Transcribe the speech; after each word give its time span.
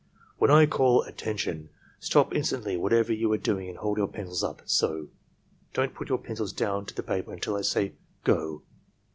"When 0.39 0.49
I 0.49 0.65
call 0.65 1.03
'Attention,' 1.03 1.69
stop 1.99 2.33
instantly 2.33 2.75
whatever 2.75 3.13
you 3.13 3.31
are 3.33 3.37
doing 3.37 3.69
and 3.69 3.77
hold 3.77 3.99
your 3.99 4.07
pencil 4.07 4.49
up— 4.49 4.63
so. 4.67 5.09
Don't 5.75 5.93
put 5.93 6.09
your 6.09 6.17
pencil 6.17 6.47
down 6.47 6.87
to 6.87 6.95
the 6.95 7.03
paper 7.03 7.31
until 7.31 7.55
I 7.55 7.61
say 7.61 7.93
'Go.' 8.23 8.63